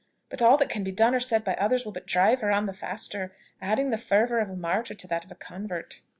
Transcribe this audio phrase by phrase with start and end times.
[0.29, 2.65] But all that can be done or said by others will but drive her on
[2.65, 6.01] the faster, adding the fervour of a martyr to that of a convert."